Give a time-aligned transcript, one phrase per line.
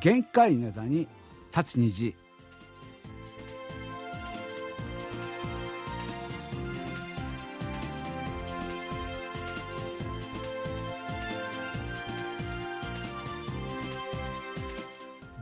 [0.00, 1.06] 限界ネタに
[1.54, 2.14] 立つ虹。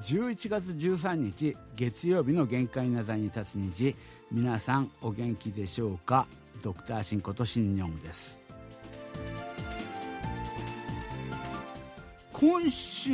[0.03, 3.95] 11月13日月曜日の限界ネタに立つ虹。
[4.32, 6.27] 皆さんお元気でしょうか？
[6.63, 8.47] ドクターシンことシンニョンです。
[12.41, 13.11] 今週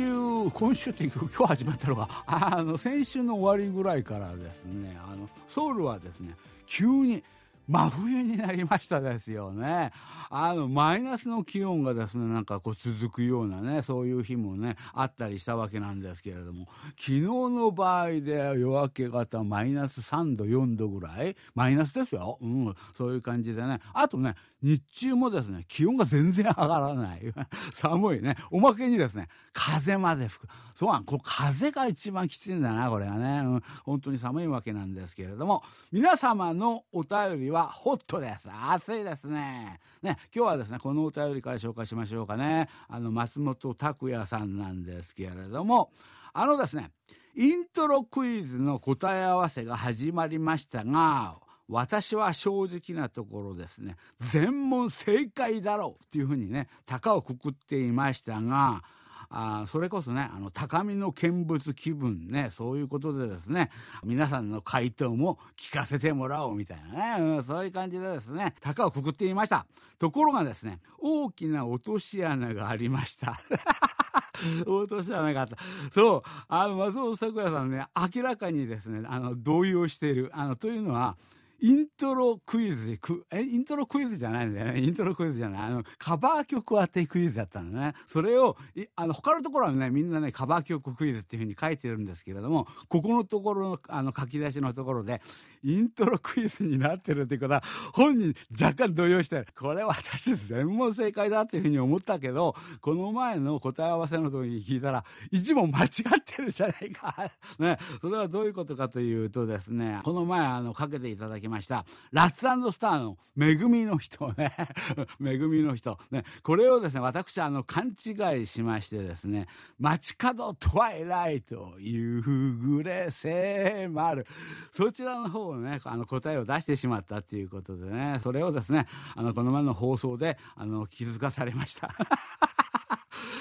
[0.53, 6.35] 今週というか今日始まったのがあの先週の終わりぐらいからですねあのソウルはですね
[6.67, 7.23] 急に
[7.67, 9.91] 真冬になりましたですよね。
[10.29, 22.37] あの、マイナスの気温がですね、なんかこう続くようなね、そういう日もね、あったりしたわけなんですけれども、昨日の場合で夜明け方マイナス3度、4度ぐらい、マイナスですよ。
[22.41, 23.79] うん、そういう感じでね。
[23.93, 27.21] あとね、日中もですね、気温が全然上がらない。
[27.73, 28.35] 寒いね。
[28.51, 30.49] おまけにですね、風まで吹く。
[30.75, 33.39] そうなん、こ風が一番きついんだな、これはね。
[33.39, 38.49] うん、本当に寒いわけなんですけれども、皆様のお便りははホットです。
[38.51, 39.79] 暑いですね。
[40.01, 42.67] ね、今日はですね、このお便りから紹介しましょうかね。
[42.89, 45.91] あの、松本拓也さんなんですけれども、
[46.33, 46.91] あのですね、
[47.33, 58.83] イントロクイズの答え合わせが始まりましたが、私は正直なところですね、全問正解だろうっていうふうにね、高をくくっていましたが、
[59.29, 63.69] あそれこそねあの高みの見物気分ねそういうことでですね
[64.03, 69.65] 皆さんの回答も聞かせてもらおうみたいなね、うん、そういう感じでですね高をくくっていました
[69.99, 73.39] ところがですね大きな落とし穴がありました
[74.65, 75.57] 落とし穴があった。
[75.93, 76.23] そう。
[76.47, 77.85] あの、松本桜さんね、
[78.15, 80.29] 明らかにですね、あの、動揺している。
[80.33, 81.17] あの、というのは、
[81.61, 84.81] イントロクイズく、え、イントロクイズじゃないんだよね。
[84.81, 85.61] イントロクイズじゃない。
[85.63, 87.93] あの、カバー曲当てクイズだったのね。
[88.07, 88.57] それを、
[88.95, 95.21] あの、他のところはね、みんなね、カバー曲クイズっていうふうに書いてるんですけれども、ここのところの、あの、書き出しのところで、
[95.63, 107.31] イントロクイズになってるっていうことは、本人若干動揺して、これは私全問正解だっていうふうに思ったけど、この前の答え合わせの時に聞いたら、一問間違ってるじゃないか。
[107.57, 114.55] ね、それはどういうことかというとですね、この前、あの、かけていただきました、ラッツスターの恵みの人ね、
[115.21, 115.99] 恵みの人。
[116.09, 119.47] ね、これをですね、私、あの、勘違いしましてですね、
[119.77, 124.25] 街角トワイライト、夕暮れ迫る。
[124.71, 131.93] そちらの方をね、あの、答えを出してしまったっていうことでね、それをですね、あの、この前の放送で、あの、気づかされました。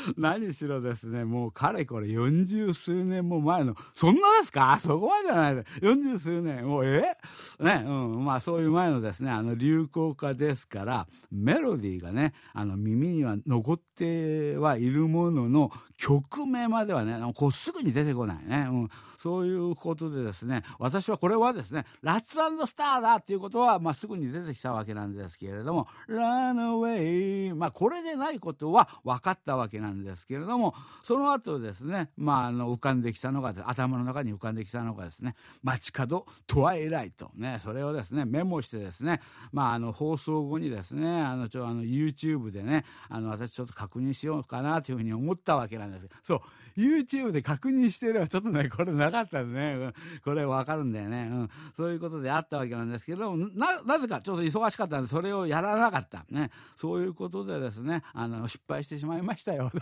[0.16, 4.78] 何しろですね、もうかれこれ40数年も前の、そんなですか？
[4.82, 5.64] そこまでじゃないで。
[5.80, 7.16] 40数年、もうえ？
[7.60, 18.66] ね、うん、まあそういう前のですね、あの流行歌ですから、メロディーがね、あの耳には残ってはいるものの、曲名まではね、こうすぐに出てこないね。
[18.70, 18.88] うん、
[19.24, 22.36] そういうことでですね、私はこれはですね、ラッツ
[22.66, 39.20] スターだっていうことは、まあすぐに出てきたわけなんですけれども、ランアウェイ、まあこれでないことは分かったわけなんですけれども、その後ですね、まああの浮かんできたのが、頭の中に浮かんできたのがですね、街角トワイライト、ね、それをですね、メモしてですね、
[39.52, 45.84] まああの放送後にですね、あのちょあの YouTube でね、あの私ちょっと確認しようかなというふうに思ったわけなんです。
[45.84, 46.40] なんですそう
[46.76, 49.92] YouTube で確認してればちょっとねこれなかかったね、
[50.24, 56.24] これわかるんだよね、うん、そういうことであったわけなんですけどななぜかちょっと忙しかったんでそれをやらなかった。
[56.30, 56.50] ね。
[56.76, 59.70] そういうことでですねあの失敗してしまいましたよ。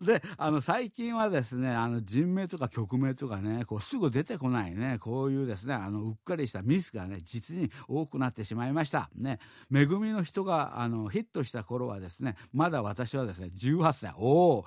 [0.00, 4.98] であの最近はですねあの人名とか曲名とかねこうすぐ出てこないね。
[5.00, 9.10] こういうですねあのうっかりしたミスがね実に多くなってしまいました。
[9.14, 9.38] ね。
[9.72, 14.12] 恵みの人があのヒットした頃はですねまだ私はですね18歳。
[14.16, 14.64] おお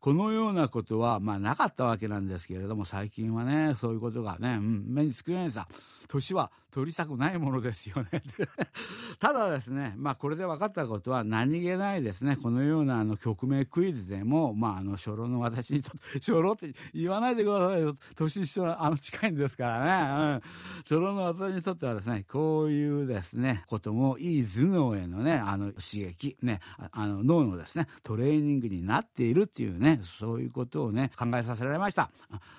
[0.00, 5.66] このようなことはまあなかったわけなんですけれども最近はねそういうことがね、うん、目につくようにさ
[6.08, 8.22] 年は取りたくないものですよね。
[9.18, 17.96] ただですねまあこれで分かったことは何気ないですねこのようなあの曲名クイズでもまああの初老の私にとって 初老って言わないでくださいよ。
[18.14, 20.40] 年一緒のあの近いんですからね、うん、
[20.78, 26.60] 初老の私にとってはですねこういうですねこともいい頭脳へのねあの刺激ね
[26.92, 32.10] あの脳のですねトレーニングになっているっていうねそういうことをね考えさせられました。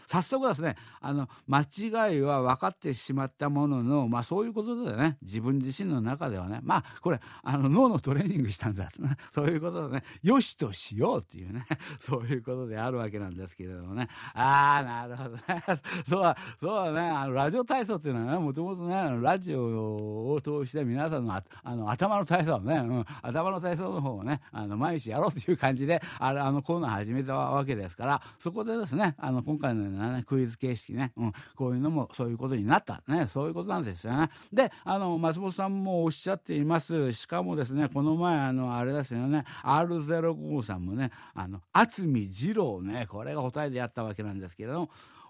[0.09, 5.17] 早速ですねあの間違いは分かってしまったもののまあそういうことでね。
[5.21, 6.59] 自分自身の中ではね。
[6.63, 8.89] まあこれあの脳のトレーニングしたんだ。
[8.89, 10.03] と ねそういうことでね。
[10.23, 11.67] よしとしようっていうね。
[11.99, 14.07] そういうことであるわけなんですけれどもね。
[14.33, 15.41] ああなるほどね。
[16.09, 17.09] そうだそうだね。
[17.09, 33.03] あのラジオ体操っていうのはねもともとねラジオを通して皆さんのあの頭の体操ね、うん、頭の体操の方をねあの毎日やろうという感じであのコーナー始めめたわけですからそこでですねあの今回のような、ね、クイズ形式ね、うん、こういうのもそういうことになった。
[33.07, 33.27] ね。
[33.27, 34.29] そういうことなんですよね。
[34.51, 37.11] であの松本さんもおっしゃっています。
[37.13, 39.45] しかもですねこの前あのあれですよね。
[39.63, 43.07] R05 さんもねあの渥美二郎ね。
[43.09, 44.89] これが答えでやったわけなんですけれども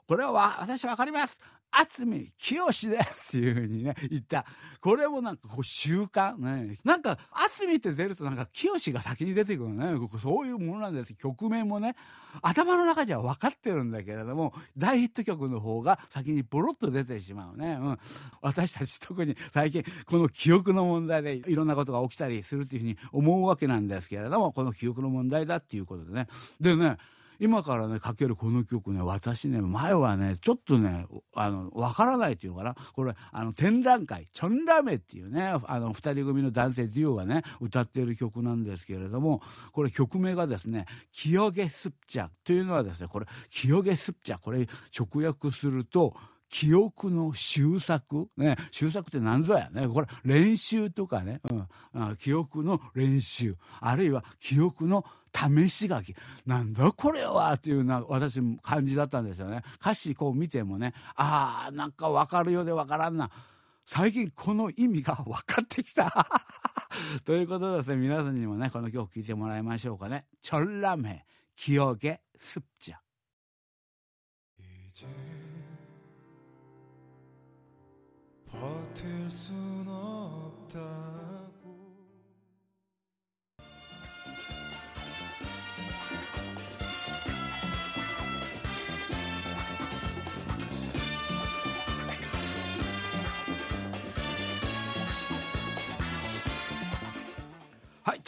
[0.10, 1.40] これは私分かります。
[1.72, 4.44] 渥美清ですっていうふうにね言った。
[4.82, 6.80] これもなんかこう習慣ね。
[6.84, 9.86] なんか渥美って出るとなんか清が先に出てくるね。
[10.20, 11.14] そういうものなんです。
[11.14, 11.96] 曲名もね
[12.42, 18.00] 頭の中じゃ分かってるんだけれども大ヒット曲の方が先にボロッと出てしまうね、うん、
[18.42, 26.28] 私たち特に最近この記憶の問題でいろんなことが起きたりするっていうふうに思うわけなんですけれどもこの記憶の問題だっていうことでね。
[26.60, 26.98] でね
[27.40, 32.76] 今からねかけるこの曲ね私ね前はねちょっとねあのわからないというのかな。
[32.94, 39.42] これあの展覧会チョンラメっていうねあの二人組の男性デュオがね歌っている曲なんですけれども
[39.72, 46.16] これ曲名がですね「キヨゲスプチャ」というのはですねこれ「キヨゲスプチャ」これ直訳すると
[46.50, 49.88] 「記憶の修作、ね、修作って何ぞやね。
[49.88, 51.42] これ練習とかね、
[51.94, 53.56] うん、記憶の練習。
[53.80, 56.16] あるいは記憶の試し書き。
[56.46, 59.62] なんだこれはというような私も感じだったんですよね。
[59.80, 63.30] 歌詞こう見てもねあーなんか分かるようで分からんな。
[63.86, 66.28] 最近この意味が分かってきた。
[67.26, 71.26] ということでですね皆さんにもねこの曲聴いてもらいましょうかね「チョラメ
[71.56, 73.00] 記憶すっちゃ」
[78.60, 81.39] 버틸 순 없다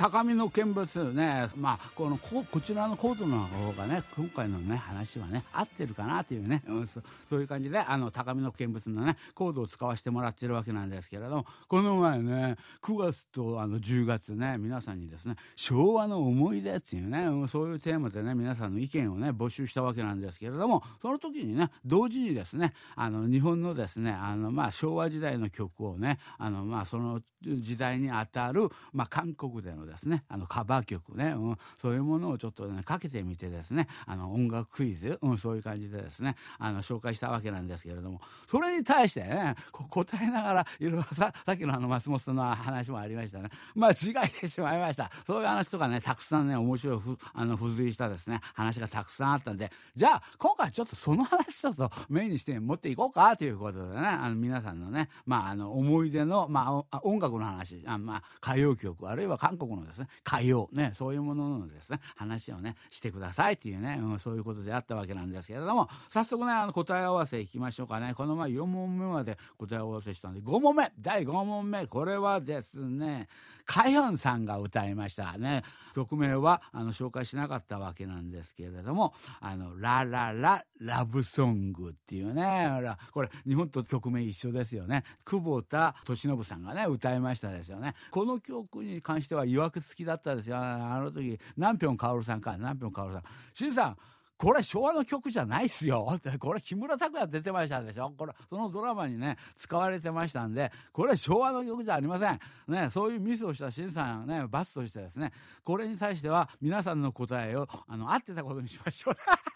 [0.02, 1.48] 高みの見物ね。
[1.58, 30.24] まあこのここちらのコードの方がね今回のね話はね合ってるかなというね、うん、そそういう感じであの高みの見物のねコードを使わせてもらってるわけなんですけれどもこの前ね9月とあの10月ね皆さんにですね昭和の思い出っていうね、うん、そういうテーマでね皆さんの意見をね募集したわけなんですけれどもその時にね同時にですねあの日本のですねあのまあ昭和時代の曲をねあのまあその時代にあたるまあ韓国ででのですね。
[30.30, 33.88] あのカバー曲ね、うん、そういうものをちょっとねかけてみてですね。
[34.06, 36.36] あの音楽クイズ、うん、そういう感じでですね。
[36.58, 38.22] あの紹介したわけなんですけれども。
[38.48, 43.50] それに対してね答えながらいろいろささっきのあの松本さんの話もありましたね。
[43.76, 43.94] 間違
[44.26, 45.12] えてしまいました。
[45.26, 49.72] そういう話とかねたくさんね面白いふあの付随したですね話がたくさんあったんで。
[49.96, 54.08] じゃあ今回ちょっとその話ちょっとメインにして持っていこうかということでね。
[54.08, 57.82] あの皆さんのねまああの思い出の、まあ、音楽の話。
[57.86, 68.14] あ、まあ、歌謡曲あるいは韓国のですね海洋ねそういうもののですね話をねしてくださいっていうね、うん、そういうことであったわけなんですけれども早速ねあの答え合わせいきましょうかね。
[68.16, 73.28] この前4問目まで答え合わせしたんで5問目第5問目これはですね
[73.66, 75.38] カヨンさんが歌いました。
[75.38, 75.64] ね
[75.94, 82.70] 曲名はあの紹介しなかったわけなんですけれども「あのララララブソング」っていうね
[83.12, 85.04] これ日本と曲名一緒ですよね。
[85.26, 87.94] 久保田利伸さんがね歌いましたですよね。
[88.12, 93.24] この曲に関してはいわくつきだったですよあの時南平薫さんか南平薫さん
[93.54, 93.98] 「しんさん
[94.42, 96.20] これ昭和の曲じゃないっすよ。
[96.40, 102.40] これ木村拓哉出てましたでしょこれ、そのドラマにね、使われてましたんで、これ昭和の曲じゃありません。
[102.68, 105.32] ね、そういうミスをした新さんね、罰としてですね、
[105.64, 109.16] これに対しては皆さんの答えを、あの、合ってたことにしましょう。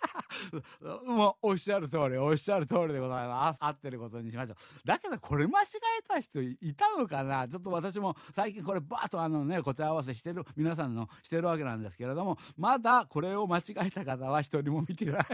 [1.06, 5.66] もうおっしゃる通りおっしゃる通りでございます合ってることにしましょうだけどこれ間違
[6.00, 15.26] えた人いたのかなちょっと私も最近これバーッとあのね答え合わせしてる皆さんのしてるわけなんですけれどもまだこれを間違えた方は一人も見てない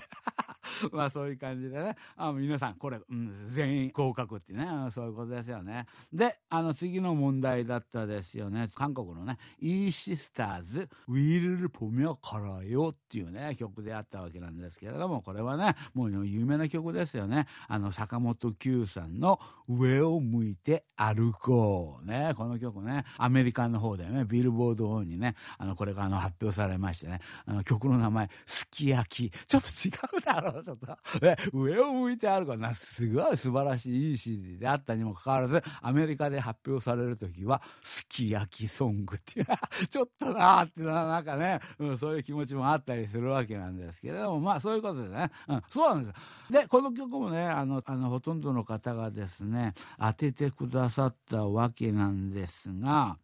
[0.91, 17.47] まあそういう感じでねあ皆さんこれ、うん、全員合格ってねそういうことですよねであの次の問題だったですよね韓国のね「イーシスターズウィルルポミョカラヨ」っていうね曲であったわけなんですけどれどもこれはねもう有名な曲ですよね。
[17.67, 22.33] あの坂本九さんの「上を向いて歩こう」ね。
[22.35, 23.05] この曲ね。
[23.17, 24.25] アメリカの方でね。
[24.25, 25.35] ビルボード方にね。
[25.57, 27.19] あのこれがあの発表されましてね。
[27.45, 32.57] あの曲の名前「すき焼き」ちょっと違うだろうちょっと、ね、上を向いて歩こう。
[32.57, 39.47] なすごい素晴らしいいい CD であったにもかかわらずアメリカで発表される時は「すき焼きソング」っていう。
[39.89, 46.53] ちょっとなーってなんかね、うん、そういう気持ちもあったりするわけなんですけれどもまあそいうことでね、うん、そうなんです。
[46.53, 53.17] でこの曲もねあのあのほとんどの方がですね当ててくださったわけなんですが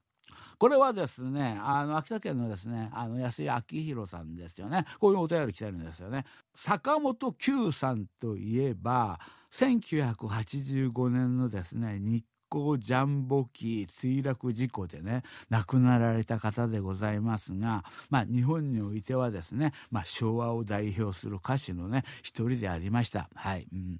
[0.57, 4.85] これはですねあの秋田県のですねあの安井明弘さんですよね。
[4.99, 6.25] こういうお便り来てるんですよね。
[6.55, 9.19] 坂本九さんといえば
[9.51, 23.29] 1985年のですね日光ジャンボ機墜落事故でね亡くなられた方でございますが、まあ、日本においてはですね、まあ、昭和を代表する歌手のね一人でありました。
[23.35, 23.99] はい、うん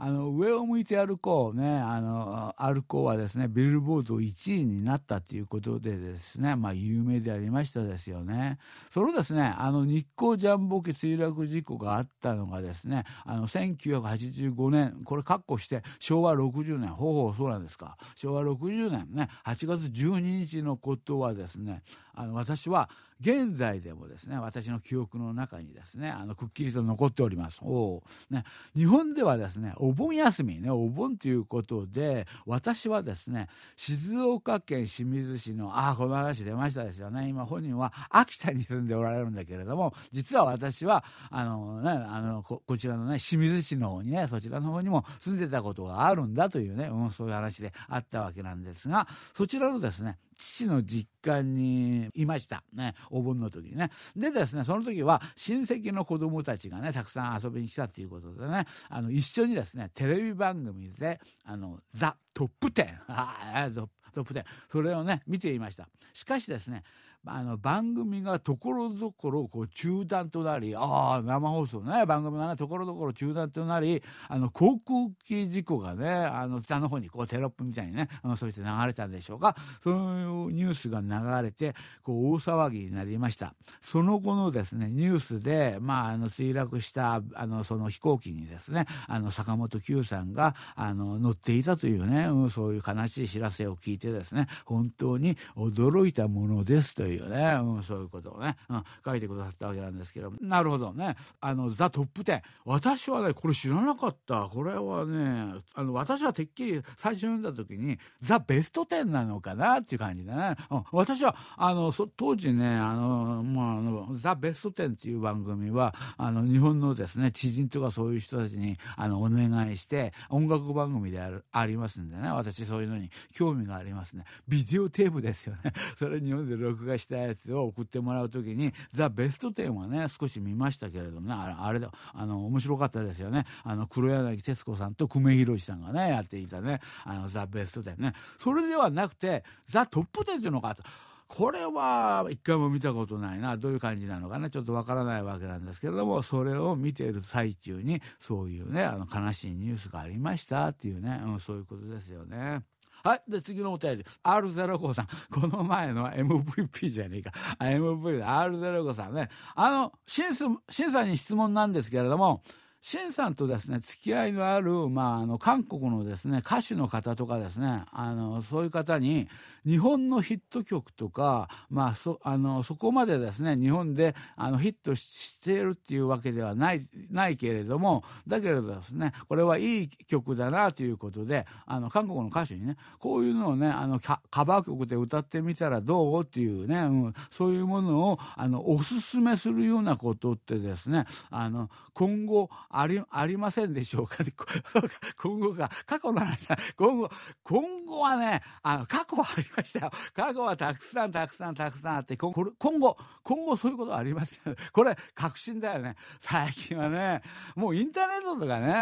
[0.00, 1.78] あの上を向いて歩こうね。
[1.78, 6.54] あの歩こうはですねビルボード1位になったということでですね。
[6.54, 8.58] まあ有名でありましたですよね。
[8.90, 16.90] そのですねあの日光ジャンボ機墜落事故があったのがですねあの1985年これ括弧して昭和60年。
[16.90, 17.96] ほうほうそうなんですか。
[18.14, 19.28] 昭和60年ね。
[19.44, 21.82] 8月12日のことはですね
[22.14, 22.88] あの私は
[23.20, 27.60] 現在でもですね私の記憶の中にですねあのくっきりと残っております。
[27.62, 28.44] お、ね、
[28.76, 37.28] 日本ではですねお盆休みねお盆ということで私はですね静岡県清水市のああこの話出ましたですよね。
[37.28, 53.90] 今本人は秋田に住んでおられるんだけれども実は私はあの、ね、あのこちらのね清水市の方にねそちらの方にも住んでたことがあるんだというね、うん、そういう話であったわけなんですがそちらのですね父の実家にいました、ね、お盆の時にね。
[54.16, 62.88] でですねその時は親戚の子供たちがねたくさん遊びに来たということでねあの一緒にですねテレビ番組で「あのザ・トップ10
[64.12, 65.88] 」トップ10それをね見ていました。
[66.12, 66.82] しかしですね
[67.28, 79.56] あの番組がところどころこう中断となりああ生放送ね番組がねところどころ中断となりあの航空機事故がねあの下の方にこうテロップみたいにね、うん、そうして流れたんでしょうか。
[79.82, 83.54] そういうニュースが流れてこう大騒ぎになりました。
[83.80, 97.17] その後のですねニュースで、まあ、あの墜落したあのその飛行機にですねあの坂本九さんがあの乗っていたというね、うん、そういう悲しい知らせを聞いてですね本当に驚いたものですという。
[97.18, 101.16] いうね、うん、そういうことをね、うん、書いてくださったわけなんですけどなるほどね。
[101.40, 104.48] あのザ・トップ10私はねこれ知らなかった。
[104.52, 122.28] これはねあの私はてっきり最初読んだ時にザ・ベスト10なのかなっていう感じでね、うん、私はあの当時ねあの、まあ、あのザ・ベスト10っていう番組はあの日本のですね知人とかそういう人たちにあのお願いして音楽番組であるありますんでね。
[122.30, 124.24] 私そういうのに興味がありますね。
[124.46, 125.72] ビデオテープですよね。
[125.98, 140.82] それ日本で録画したやつを送ってもらう時に「ザ・ベスト10」はね少し見ましたけれどもねあれあれだあの面白かったですよねあの黒柳徹子さんと久米宏さんがねやっていたね「あのザ・ベスト10ね」それではなくて「ザ・トップ10」っていうのかと。
[141.28, 152.62] これは一回も見たことないなどういう感じなのかなちょっとわからないわけなんですけれどもそれを見ている最中にそういうねあの悲しいニュースがありましたっていうね、うん、そういうことですよね。
[153.08, 153.22] はい。
[153.26, 154.04] で、次のお便り。
[154.22, 155.06] R05 さん。
[155.32, 157.32] この前のは MVP じゃねえか。
[157.58, 159.30] MVP R05 さんね。
[159.54, 162.42] あの、審査に質問なんですけれども、
[162.80, 169.28] シンさんとですね付き合いのある、まあ、あの韓国のですね歌手の方とかですねあのそういう方に
[169.66, 194.18] 日本のヒット曲とか、まあ、そあのそこまでですね日本であのヒットしているっていうわけではないないけれどもだけれどですねこれはいい曲だなということであの韓国の歌手にねこういうのをねあのカバー曲で歌ってみたらどうっていうね、うん、そういうものをあのおすすめするようなことってですねあの今後ありありませんでしょうか？
[195.20, 196.46] 今後か過去の話
[196.76, 197.10] 今後
[197.42, 199.90] 今後はねあの過去はありましたよ。
[200.14, 204.54] 過去はたくさんたくさんたくさんあって今後今後今後そういうことありますよ。
[204.72, 205.96] これ確信だよね。
[206.20, 207.22] 最近はね
[207.56, 208.72] もうインターネットとかね、うん、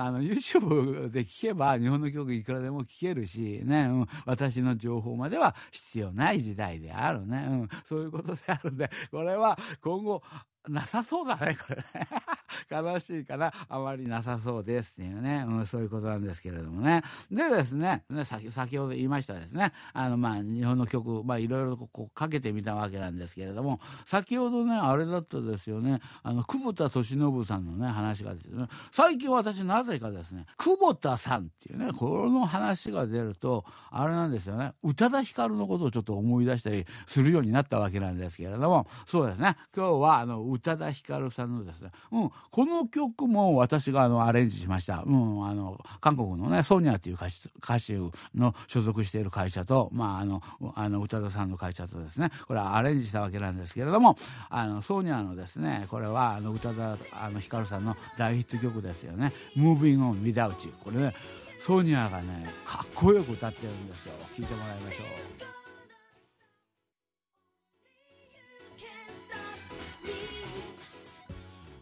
[0.00, 10.22] あの YouTube で聞けば日本の曲いくらでも聴けるしね、うん、私の情報までは必要ない時代であるね、うん、そういうことであるんでこれは今後
[10.68, 12.08] なさそうだね、これね。
[12.70, 17.02] 悲しいからあまりなさそうですっていうね、うん、そういうことなんですけれどもね。
[17.30, 50.42] でですね、ね先先ほど言いましたですね、あのまあ日本の曲、まあいろいろこうかけてみたわけなんですけれども、先ほどね、あれだったですよね、あの久保田利伸さんのね、話がですね、最近私なぜかですね、久保田さんっていうね、この話が出ると、あれなんですよね、宇多田ヒカルのことをちょっと思い出したりするようになったわけなんですけれども、そうですね、今日はあの宇多田ヒカルさんのですね、うん、この曲も私があのアレンジしました、うん、あの韓国のねソニアという歌手歌手の所属している会社と、まあ、あの
[50.74, 54.16] あの宇多田さんの会社とですねこれはアレンジしたわけなんですけれども
[54.50, 61.14] あのソニアのですねこれはあの宇多田あのヒカルさんの大ヒット曲ですよね「Moving on Without You」これね
[61.60, 64.12] ソニアがねかっこよく歌ってるんですよ。
[64.36, 65.02] 聴いてもらいましょ
[65.54, 65.57] う。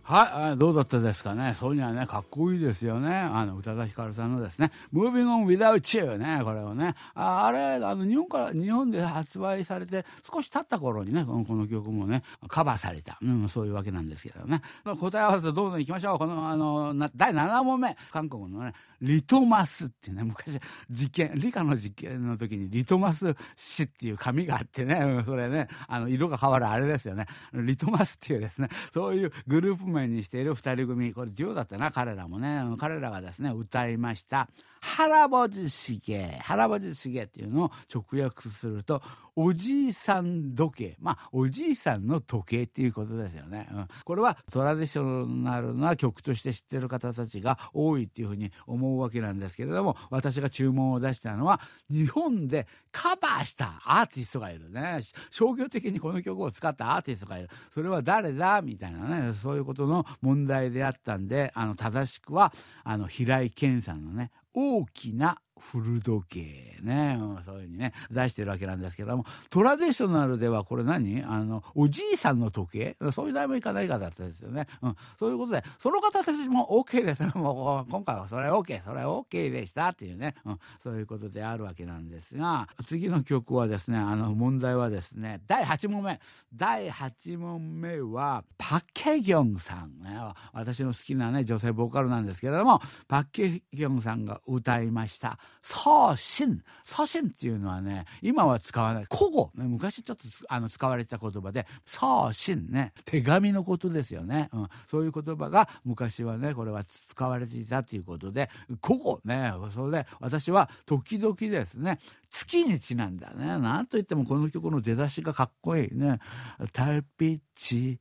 [0.09, 1.53] はい、どうだったですかね。
[1.55, 3.13] そういうのはね、かっこいいですよね。
[3.13, 6.95] あの、宇多田ヒカルさんのですね、Moving on Without You ね、これをね。
[7.17, 13.19] ああれ、あの、日本から、日本で発売されて、少し経った頃にね、このこの曲もね、カバーされた。
[13.21, 14.63] うん、そういうわけなんですけどね。
[14.85, 16.19] 答え合わせどんどん行きましょう。
[16.19, 17.97] この、あの、第7問目。
[18.13, 27.27] 韓国のね、リトマスっていうね、昔、実験、理科の実験の時にリトマス紙っていう紙があってね、それね、あの、色が変わるあれですよね。
[27.53, 31.13] リトマスっていうですね、そういうグループ面にしている2人組。
[31.13, 32.63] これデュオだったな彼らもね。
[32.79, 34.49] 彼らがですね歌いました。
[34.87, 39.03] 原ぼじしげ原ぼじしげっていうのを直訳すると
[39.35, 40.97] おじいさん時計。
[40.99, 55.01] まあおじいさんの時計っていうことですよね、うん、これはトラディショナルな曲として知ってる方たちが多いっていうふうに思うわけなんですけれども私が注文を出したのは日本でカバーしたアーティストがいるね。
[55.31, 57.49] 商業的にこの曲を使ったアーティストがいる。
[57.75, 62.53] それは誰だみたいなねそういうことの問題であったんであの正しくは
[62.85, 69.25] あの平井堅さんのね大きな古時計ね、うん、そういうふうにね出してるわけなんですけども。
[69.51, 71.23] トラディショナルではこれ何？
[71.23, 72.97] あのおじいさんの時計？
[73.13, 77.23] そういう題もいかないかだったですよね、うん、そういうことでその方たちも OK です。
[77.37, 82.69] もう今回はそれ OK それ OK でしたっていうね、うん、そういうことであるわけなんですが。
[82.85, 86.21] 次の曲はですねあの問題はですね第8問目。
[86.55, 90.19] 第8問目はパッケギョンさん、ね、
[90.53, 99.07] 私の好きなね女性ボーカルなんですけれどもパッケギョンさんが歌いました「送信送信っていうのはね今は使わない。
[99.11, 108.49] 古語、ね、昔ちょっとあの使われてた言葉で送信ね手紙のことですよね、うん、そういう言葉が昔はねこれは使われていたということで
[108.85, 111.99] 古語ねそれで私は時々ですね
[112.31, 113.59] 月にちなんだね。
[113.59, 116.19] なんといってもこの曲の出だしがかっこいいね
[116.73, 117.99] 「タピッチ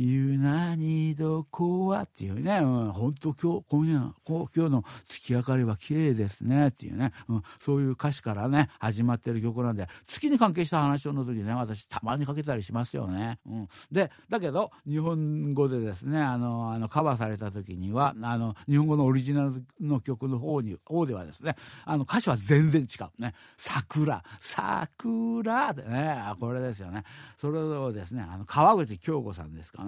[0.00, 13.40] ユナニドコアっていうね、うん、本当今日、今夜、今日の月明かりは綺麗ですねっていうね、うん、そういう歌詞からね、始まってる曲なんで、月に関係した話の時ね、私たまにかけたりしますよね。
[13.44, 23.20] うん、で、だけど、日本語でですね、あの、あの、カバーされた時には、あの、日本語のオリジナルの曲の方に、方ではですね、あの、歌詞は全然違う。
[23.20, 27.02] ね、桜、桜でね、これですよね。
[27.36, 29.87] それをですね、あの、川口京子さんですかね。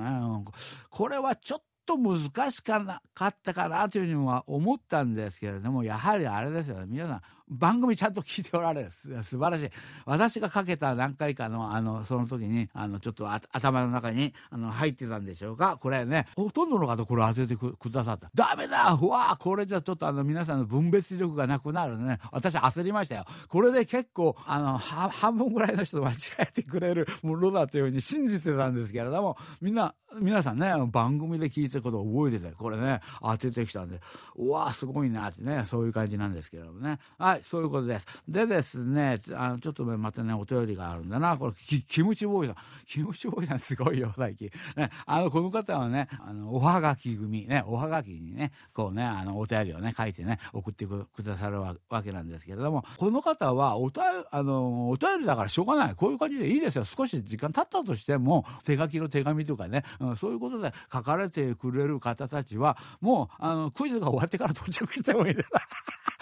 [0.90, 6.86] これはちょっと難しかったかなというふうには思ったんですけれどもやはりあれですよね。
[6.88, 8.90] 皆さん番組ちゃんと聞いておられる。
[8.90, 9.70] 素晴らしい。
[10.06, 15.76] 私がかけた何回かのあのその時にあのちょっと頭の中にあの入ってたんでしょうか。
[15.76, 18.30] これねほとんどの方これ当ててくださった。
[18.34, 18.98] ダメだ。
[19.00, 22.18] うわこれじゃちょっとあの皆さんの分別力がなくなるね。
[22.30, 23.24] 私焦りましたよ。
[23.48, 34.00] これで結構あの半分ぐらいの人間違えてくれるものだというふうに信じてたんですけれどもみんな皆さんね番組で聞いてることを覚えててこれね当ててきたんで。
[34.36, 36.98] うわすごいなってねそういう感じなんですけれどもね。
[37.18, 37.39] はい。
[37.42, 38.06] そういうことです。
[38.28, 41.36] でですね、あのちょっとまたね、お便りがあるんだな。
[41.36, 42.56] これ、キキムチボーイさん。
[42.86, 44.50] キムチボーイさんすごいよ、最近。
[44.76, 55.94] ね、あの、この方はね、あの、おはがき組、ね、おはがきにね、こうね、あの、お便りをね、書いてね、送ってくださるわけなんですけれども、この方は、おたあの、お便りだからしょうがない。
[55.94, 56.84] こういう感じでいいですよ。
[56.84, 65.50] 少し時間経ったとしても、手書きの手紙とかね、うん、そういうことで書かれてくれる方たちは、もう、あの、クイズが終わってから到着してもいいです。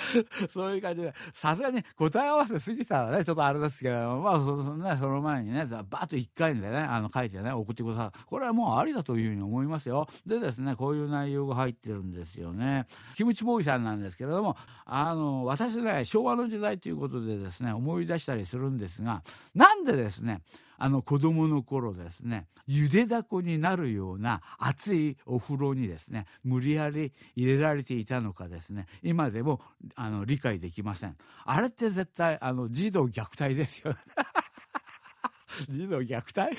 [0.52, 8.24] そういう感じで、さすがに答え合わせ過ぎたらね、ちょっとあれですけど、まあそ、そね、その前にね、バーッと1回でね、あの書いてね、送ってください。
[8.26, 10.06] これはもうありだというふうに思いますよ。
[10.26, 12.86] でですね、こういう内容が入ってるんですよね。
[13.16, 19.22] キムチボーイさんなんですけれども、あの、私ね、昭和の時代ということでですね、思い出したりするんですが、
[19.54, 20.42] なんでですね、
[20.78, 29.60] あの子供の頃ですねゆでだこになるような熱いお風呂にですね無理やり入れられていたのかですね今でも
[29.96, 31.16] あの理解できません。
[31.44, 33.94] あれって絶対あの児童虐待ですよ
[35.68, 36.56] 児童虐待？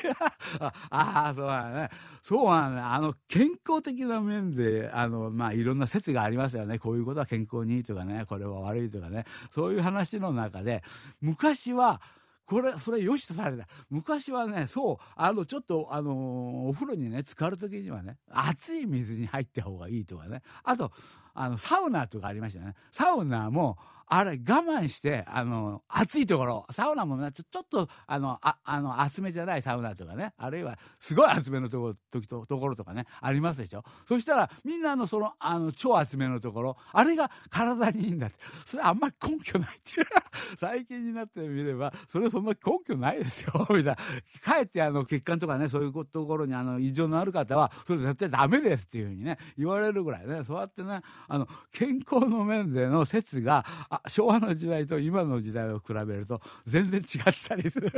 [0.90, 1.90] ああそうだね。
[2.22, 2.94] そうなんだ。
[2.94, 6.80] あの健康的な面であのまあいろんな説がありますよね。
[6.80, 9.26] こういうことは健康にいいとかねこれは悪いとかね。
[9.52, 10.84] そういう話の中で
[11.22, 12.02] 昔は
[12.50, 13.68] これそれ良しとされた。
[13.92, 20.42] 昔はねそうあのちょっとあのお風呂にね浸かる時にはね熱い水に入った方がいいとかね。
[20.64, 20.92] あと
[21.34, 22.76] あのサウナとかありましたね。
[22.92, 23.78] サウナも
[24.12, 30.34] あれ我慢してあの暑いところサウナもちょちょっとあのああの厚めじゃないサウナとかね。
[30.38, 33.84] あるいはすごい厚めのとこ時とところとかねありますでしょ。
[34.08, 38.36] そしたらみんなのそのあの超厚めのところあれが体にいいんだって。
[38.66, 40.08] それあんまり根拠ないっていう。
[40.58, 43.96] 最近になってみれば、それそんな根拠ないですよ、 みたいな。
[44.44, 53.64] かえってあの血管とかね、そういうところにあの異常のある方は、それ絶対ダメですっていうふうにね、言われるぐらいね、そうやってね、あの、健康の面での説が、
[54.08, 57.92] 昭和の時代と今の時代を比べると、全然違ってたりする。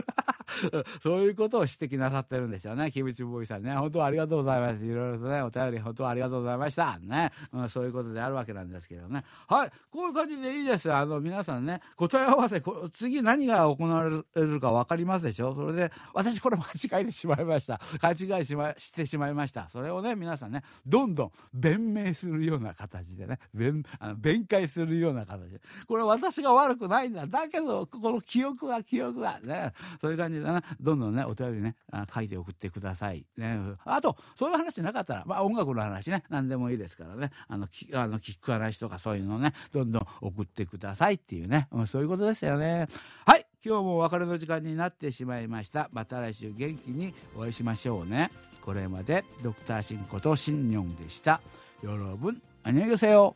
[1.02, 3.74] そういうことを指摘なさってるんですよね、キムチボーイさんね。
[3.74, 4.86] 本当ありがとうございます。
[4.86, 7.00] いろいろとね、お便り本当ありがとうございました。
[7.00, 9.24] ね、うん、そういうことであるわけなんですけどね。
[9.48, 10.92] はい、こういう感じでいいです。
[10.92, 12.62] あの、皆さんね、答え合わせ、
[12.94, 17.80] 次何が行われるか分かりますでしょそれで、私これ間違えてしまいました。
[18.00, 19.70] 勘違いし,、ま、してしまいました。
[19.70, 25.62] それをね、皆さんね、どんどん弁明するような形でね、弁、あの弁解するような形で。
[25.88, 27.26] これ私が悪くないんだ。
[27.28, 31.76] だけど、この記憶は記憶はね、そういう感じでね、どんどんね、お便りね、
[32.14, 33.26] 書いて送ってください。
[33.38, 42.88] ね、あと、そういう話なかったら、まあ音楽の話ね、何でもいいですからね、あの、きあの聞く話とかそういうのね、どんどん送ってくださいっていうね、うん、そういうことですよね。
[43.26, 45.90] はい、今日もお別れの時間になってしまいました。
[45.92, 48.32] また来週元気にお会いしましょうね。
[48.62, 51.42] これまでドクターシンことシンニョンでした。
[51.84, 53.36] よろぶん、あにょせよ。